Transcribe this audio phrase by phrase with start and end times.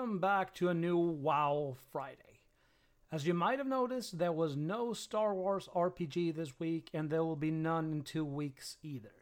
[0.00, 2.40] welcome back to a new WoW Friday.
[3.12, 7.22] As you might have noticed, there was no Star Wars RPG this week, and there
[7.22, 9.12] will be none in two weeks either.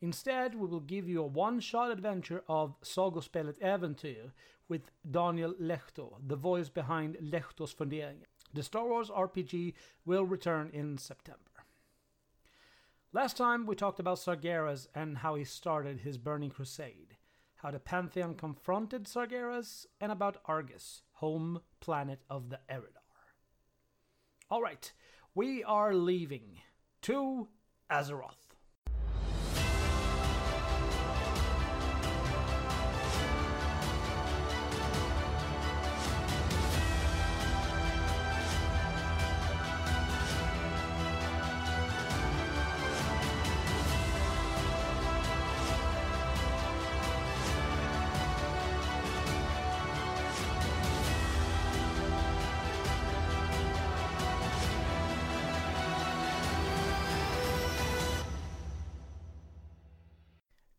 [0.00, 4.32] Instead, we will give you a one shot adventure of Sagospelet Äventyr
[4.68, 8.26] with Daniel Lehto, the voice behind Lehtos Funderingar.
[8.52, 11.62] The Star Wars RPG will return in September.
[13.12, 17.17] Last time we talked about Sargeras and how he started his burning crusade
[17.58, 23.02] how the Pantheon confronted Sargeras, and about Argus, home planet of the Eredar.
[24.50, 24.92] Alright,
[25.34, 26.60] we are leaving
[27.02, 27.48] to
[27.90, 28.47] Azeroth.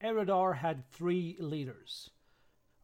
[0.10, 2.10] Eredar had three leaders.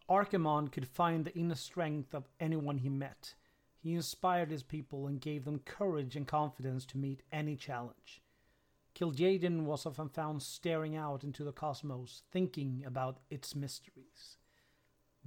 [0.07, 3.33] Archimonde could find the inner strength of anyone he met.
[3.79, 8.21] He inspired his people and gave them courage and confidence to meet any challenge.
[8.93, 14.37] Kil'jaeden was often found staring out into the cosmos, thinking about its mysteries.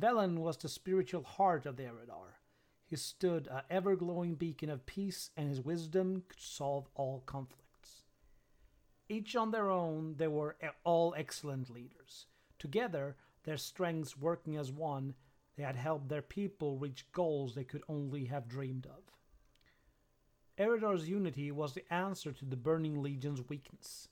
[0.01, 2.37] Velen was the spiritual heart of the Eredar.
[2.87, 7.68] He stood a ever-glowing beacon of peace, and his wisdom could solve all conflict.
[9.09, 12.27] Each on their own, they were all excellent leaders.
[12.59, 15.15] Together, their strengths working as one,
[15.57, 19.03] they had helped their people reach goals they could only have dreamed of.
[20.59, 24.09] Eredar's unity was the answer to the Burning Legion's weakness.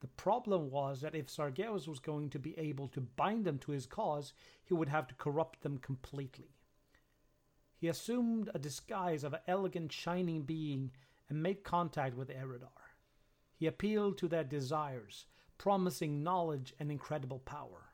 [0.00, 3.72] The problem was that if Sargeras was going to be able to bind them to
[3.72, 4.32] his cause,
[4.64, 6.56] he would have to corrupt them completely.
[7.76, 10.90] He assumed a disguise of an elegant, shining being
[11.28, 12.81] and made contact with Eredar.
[13.62, 17.92] He appealed to their desires, promising knowledge and incredible power.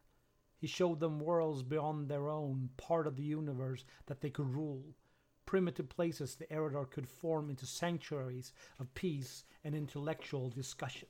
[0.57, 4.97] He showed them worlds beyond their own, part of the universe that they could rule,
[5.45, 11.09] primitive places the Eredar could form into sanctuaries of peace and intellectual discussion.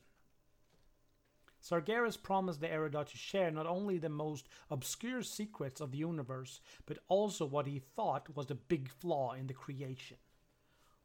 [1.63, 6.61] Sargeras promised the Eredar to share not only the most obscure secrets of the universe,
[6.85, 10.17] but also what he thought was the big flaw in the creation.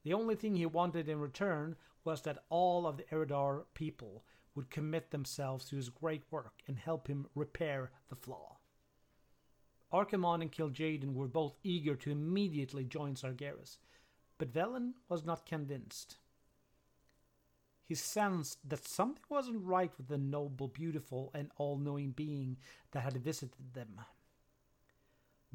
[0.03, 4.23] The only thing he wanted in return was that all of the Eredar people
[4.55, 8.57] would commit themselves to his great work and help him repair the flaw.
[9.91, 13.77] Archimonde and Kil'jaeden were both eager to immediately join Sargeras,
[14.37, 16.17] but Velen was not convinced.
[17.85, 22.57] He sensed that something wasn't right with the noble, beautiful, and all knowing being
[22.91, 24.01] that had visited them.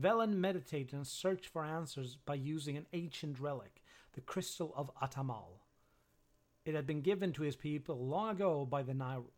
[0.01, 3.83] Velen meditated and searched for answers by using an ancient relic,
[4.19, 5.61] the Crystal of Ata'mal.
[6.65, 9.31] It had been given to his people long ago by the Naaru.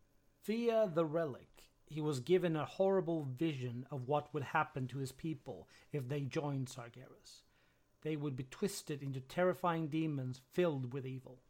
[0.43, 5.11] Via the relic, he was given a horrible vision of what would happen to his
[5.11, 7.43] people if they joined Sargeras.
[8.01, 11.43] They would be twisted into terrifying demons filled with evil.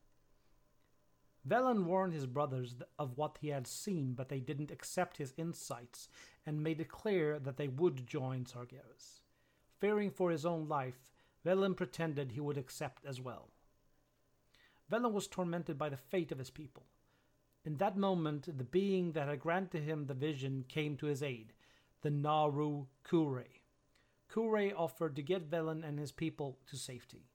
[1.47, 6.09] Velen warned his brothers of what he had seen, but they didn't accept his insights
[6.45, 9.21] and made it clear that they would join Sargeras.
[9.79, 11.11] Fearing for his own life,
[11.45, 13.49] Velen pretended he would accept as well.
[14.91, 16.85] Velen was tormented by the fate of his people.
[17.63, 21.53] In that moment, the being that had granted him the vision came to his aid,
[22.01, 23.45] the Naaru K'ure.
[24.31, 27.29] K'ure offered to get Velen and his people to safety.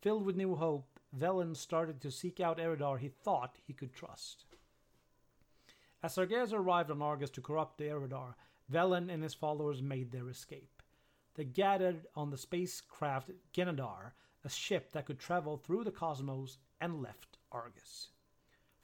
[0.00, 4.44] Filled with new hope, Velen started to seek out Eredar he thought he could trust.
[6.02, 8.34] As Sargeras arrived on Argus to corrupt the Eredar,
[8.70, 10.75] Velen and his followers made their escape.
[11.36, 14.12] They gathered on the spacecraft Genedar,
[14.42, 18.08] a ship that could travel through the cosmos, and left Argus.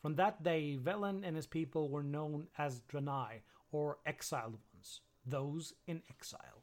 [0.00, 3.40] From that day, Velen and his people were known as Draenei,
[3.70, 6.62] or exiled ones, those in exile.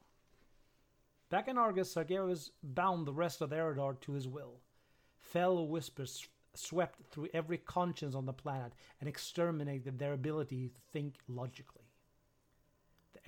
[1.30, 4.62] Back in Argus, Sargeras bound the rest of Eredar to his will.
[5.18, 11.15] Fell whispers swept through every conscience on the planet and exterminated their ability to think
[11.27, 11.79] logically.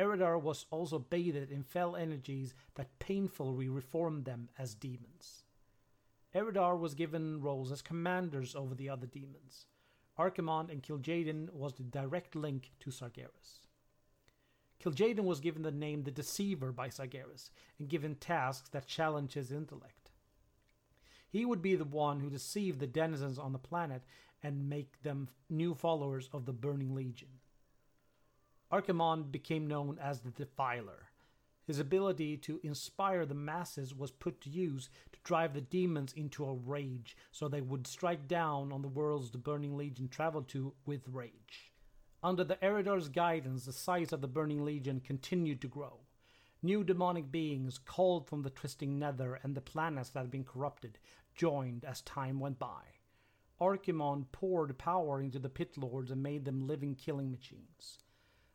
[0.01, 5.43] The Eredar was also bathed in fell energies that painfully reformed them as demons.
[6.33, 9.67] Eredar was given roles as commanders over the other demons.
[10.17, 13.67] Archimonde and Kil'jaeden was the direct link to Sargeras.
[14.83, 19.51] Kil'jaeden was given the name the Deceiver by Sargeras and given tasks that challenged his
[19.51, 20.09] intellect.
[21.29, 24.01] He would be the one who deceived the denizens on the planet
[24.41, 27.40] and make them new followers of the Burning Legion.
[28.71, 31.09] Archimonde became known as the Defiler.
[31.67, 36.45] His ability to inspire the masses was put to use to drive the demons into
[36.45, 40.73] a rage, so they would strike down on the worlds the Burning Legion traveled to
[40.85, 41.71] with rage.
[42.23, 45.99] Under the Eredar's guidance, the size of the Burning Legion continued to grow.
[46.63, 50.97] New demonic beings, called from the twisting nether and the planets that had been corrupted,
[51.35, 52.83] joined as time went by.
[53.59, 57.97] Archimonde poured power into the pit lords and made them living killing machines.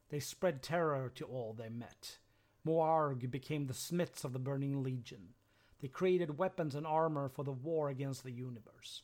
[0.08, 2.19] They spread terror to all they met.
[2.64, 5.35] Mo'arg became the smiths of the Burning Legion.
[5.81, 9.03] They created weapons and armor for the war against the universe.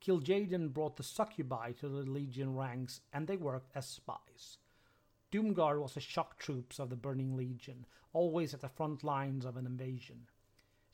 [0.00, 4.58] Kil'jaeden brought the succubi to the Legion ranks, and they worked as spies.
[5.30, 9.56] Doomguard was the shock troops of the Burning Legion, always at the front lines of
[9.56, 10.28] an invasion.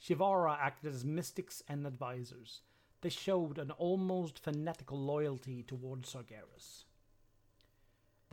[0.03, 2.63] Shivarra acted as mystics and advisors.
[3.03, 6.85] They showed an almost fanatical loyalty towards Sargeras.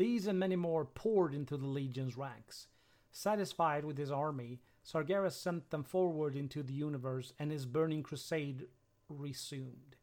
[0.02, 2.66] These and many more poured into the Legion's ranks.
[3.12, 8.66] Satisfied with his army, Sargeras sent them forward into the universe and his burning crusade
[9.10, 9.98] resumed.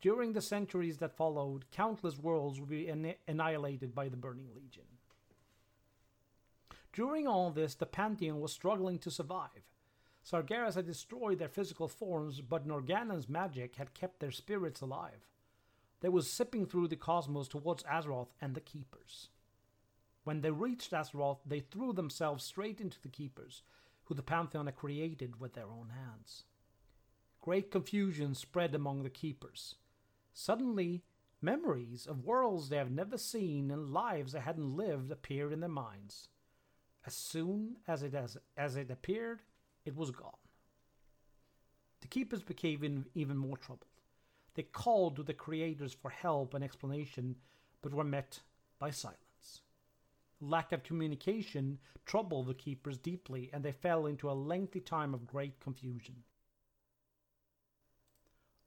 [0.00, 2.88] During the centuries that followed, countless worlds would be
[3.28, 4.86] annihilated by the Burning Legion.
[6.94, 9.68] During all this, the Pantheon was struggling to survive.
[10.24, 15.26] Sargeras had destroyed their physical forms, but Norgannon's magic had kept their spirits alive.
[16.00, 19.28] They were zipping through the cosmos towards Azeroth and the Keepers.
[20.24, 23.62] When they reached Azeroth, they threw themselves straight into the Keepers,
[24.04, 26.44] who the Pantheon had created with their own hands.
[27.40, 29.76] Great confusion spread among the Keepers.
[30.32, 31.02] Suddenly,
[31.40, 35.68] memories of worlds they have never seen and lives they hadn't lived appeared in their
[35.68, 36.28] minds.
[37.06, 39.42] As soon as it, as, as it appeared,
[39.84, 40.32] it was gone.
[42.00, 43.89] The Keepers became in even more troubled.
[44.54, 47.36] They called to the creators for help and explanation,
[47.82, 48.40] but were met
[48.78, 49.62] by silence.
[50.40, 55.26] Lack of communication troubled the keepers deeply, and they fell into a lengthy time of
[55.26, 56.24] great confusion.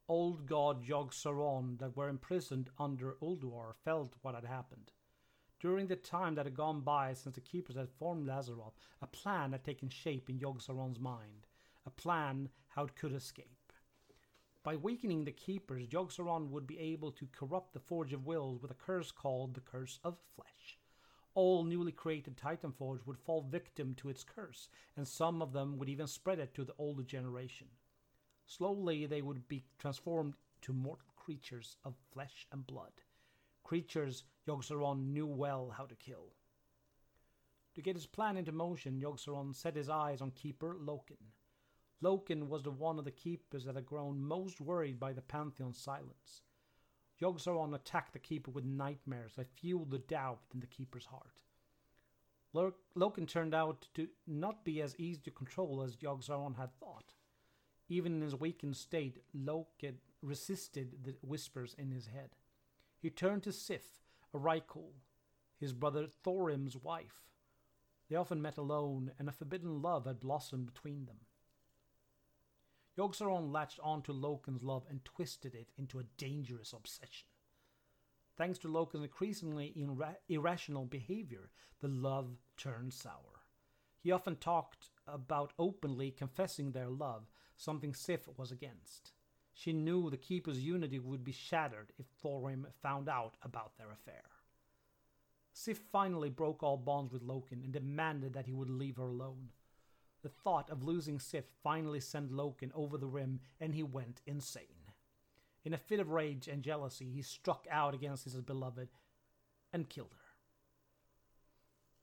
[0.07, 4.91] Old god Yogg-Saron that were imprisoned under Ulduar felt what had happened.
[5.59, 9.53] During the time that had gone by since the keepers had formed Azeroth, a plan
[9.53, 11.47] had taken shape in Yogg-Saron's mind,
[11.85, 13.62] a plan how it could escape.
[14.63, 18.71] By weakening the keepers, Yogg-Saron would be able to corrupt the Forge of Wills with
[18.71, 20.77] a curse called the Curse of Flesh
[21.36, 25.77] all newly created Titan Titanforge would fall victim to its curse, and some of them
[25.77, 27.68] would even spread it to the older generation.
[28.45, 32.94] Slowly, they would be transformed to mortal creatures of flesh and blood,
[33.63, 36.33] creatures Yogg-Saron knew well how to kill.
[37.75, 41.32] To get his plan into motion, Yogg-Saron set his eyes on Keeper Loken.
[42.04, 45.78] Loken was the one of the keepers that had grown most worried by the Pantheon's
[45.78, 46.42] silence.
[47.22, 51.44] Yogg-Saron attacked the Keeper with nightmares that fueled the doubt in the Keeper's heart.
[52.54, 57.14] Loken turned out to not be as easy to control as Yogg-Saron had thought.
[57.88, 62.31] Even in his weakened state, Loken resisted the whispers in his head.
[63.00, 63.83] He turned to Sif,
[64.33, 64.92] a Vrykul,
[65.57, 67.24] his brother Thorim's wife.
[68.10, 71.18] They often met alone, and a forbidden love had blossomed between them.
[72.97, 77.28] Yogg-Saron latched onto Loken's love and twisted it into a dangerous obsession.
[78.38, 81.50] Thanks to Loken's increasingly ira- irrational behavior,
[81.81, 83.45] the love turned sour.
[84.00, 89.14] He often talked about openly confessing their love, something Sif was against.
[89.54, 94.23] She knew the Keeper's unity would be shattered if Thorim found out about their affair.
[95.54, 99.50] Sif finally broke all bonds with Loken and demanded that he would leave her alone.
[100.23, 104.92] The thought of losing Sif finally sent Loken over the rim and he went insane.
[105.65, 108.89] In a fit of rage and jealousy, he struck out against his beloved
[109.71, 110.23] and killed her.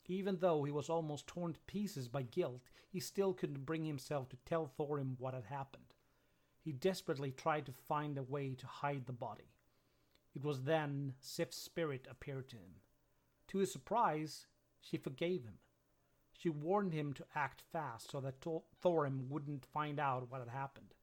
[0.06, 4.28] Even though he was almost torn to pieces by guilt, he still couldn't bring himself
[4.28, 5.94] to tell Thorim what had happened.
[6.60, 9.54] He desperately tried to find a way to hide the body.
[10.34, 12.80] It was then Sif's spirit appeared to him.
[13.48, 14.46] To his surprise,
[14.80, 15.58] she forgave him.
[16.40, 20.94] She warned him to act fast so that Thorim wouldn't find out what had happened.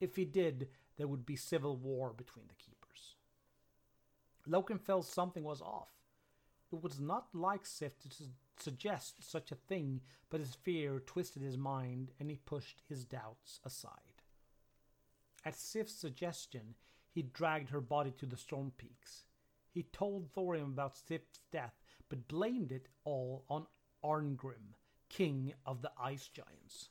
[0.00, 3.14] If he did, there would be civil war between the keepers.
[4.48, 5.92] Loken felt something was off.
[6.72, 8.24] It was not like Sif to su-
[8.58, 13.60] suggest such a thing, but his fear twisted his mind and he pushed his doubts
[13.64, 14.24] aside.
[15.44, 16.74] At Sif's suggestion,
[17.08, 19.26] he dragged her body to the storm peaks.
[19.70, 23.66] He told Thorim about Sif's death, but blamed it all on
[24.04, 24.74] Arngrim,
[25.08, 26.88] king of the ice giants.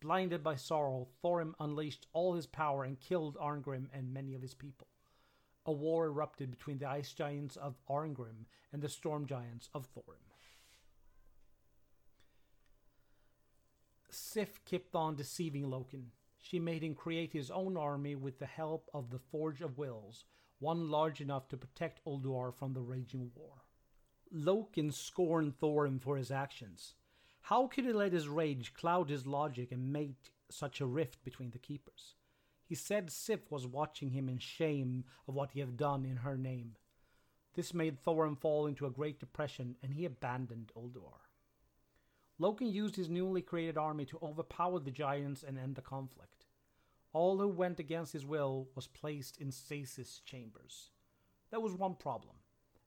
[0.00, 4.54] Blinded by sorrow, Thorim unleashed all his power and killed Arngrim and many of his
[4.54, 4.88] people.
[5.66, 10.24] A war erupted between the ice giants of Arngrim and the storm giants of Thorim.
[14.10, 16.10] Sif kept on deceiving Loken.
[16.38, 20.24] She made him create his own army with the help of the Forge of Wills,
[20.58, 23.64] one large enough to protect Ulduar from the raging war.
[24.32, 26.94] Loken scorned Thorim for his actions.
[27.42, 31.50] How could he let his rage cloud his logic and make such a rift between
[31.50, 32.14] the keepers?
[32.64, 36.38] He said Sif was watching him in shame of what he had done in her
[36.38, 36.76] name.
[37.54, 41.20] This made Thorim fall into a great depression and he abandoned Ulduar.
[42.40, 46.46] Loken used his newly created army to overpower the giants and end the conflict.
[47.12, 50.90] All who went against his will was placed in stasis chambers.
[51.50, 52.34] There was one problem.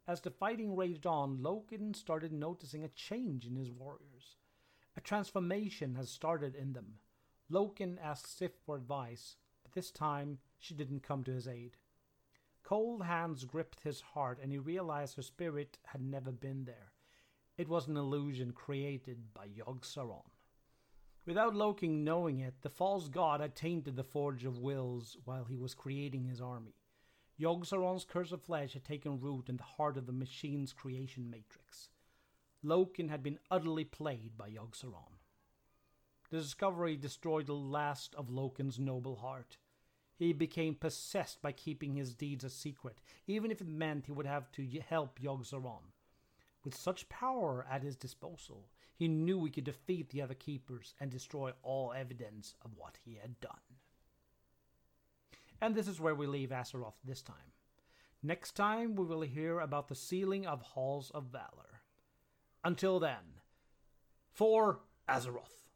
[0.07, 4.37] As the fighting raged on, Loken started noticing a change in his warriors.
[4.95, 6.99] A transformation had started in them.
[7.51, 11.75] Loken asked Sif for advice, but this time she didn't come to his aid.
[12.63, 16.93] Cold hands gripped his heart, and he realized her spirit had never been there.
[17.57, 20.29] It was an illusion created by Yogg-Saron.
[21.25, 25.57] Without Loken knowing it, the false god had tainted the Forge of Wills while he
[25.57, 26.75] was creating his army.
[27.39, 31.89] Yogg-Saron's curse of flesh had taken root in the heart of the machine's creation matrix.
[32.63, 35.19] Loken had been utterly played by Yogg-Saron.
[36.29, 39.57] The discovery destroyed the last of Loken's noble heart.
[40.15, 44.25] He became possessed by keeping his deeds a secret, even if it meant he would
[44.25, 45.91] have to help Yogg-Saron.
[46.65, 51.11] With such power at his disposal, he knew he could defeat the other keepers and
[51.11, 53.76] destroy all evidence of what he had done.
[55.61, 57.35] And this is where we leave Azeroth this time.
[58.23, 61.81] Next time, we will hear about the sealing of Halls of Valor.
[62.63, 63.41] Until then,
[64.31, 65.66] for Azeroth.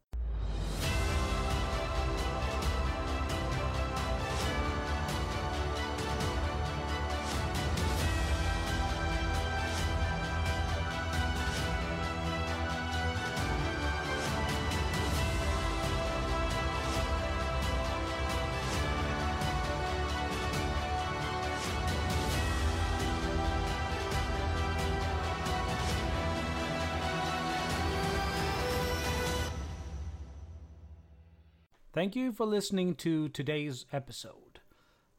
[32.02, 34.60] Thank you for listening to today's episode.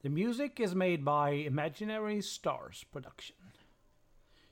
[0.02, 3.36] The music is made by Imaginary Stars Production.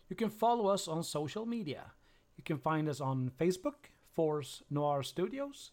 [0.08, 1.90] You can follow us on social media.
[2.36, 5.72] You can find us on Facebook, Force Noir Studios,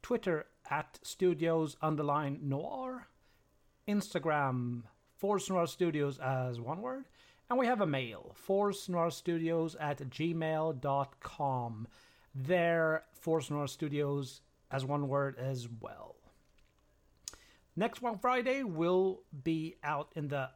[0.00, 3.08] Twitter at Studios underline Noir,
[3.88, 4.82] Instagram,
[5.16, 7.06] Force Noir Studios as one word,
[7.50, 11.88] and we have a mail, Force Noir Studios at gmail.com.
[12.36, 16.16] There, Force Noir Studios as one word as well.
[17.76, 20.50] Next one Friday will be out in the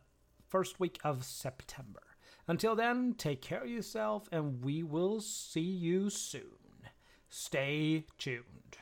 [0.48, 2.02] first week of September.
[2.48, 6.42] Until then, take care of yourself and we will see you soon.
[7.28, 8.78] Stay tuned.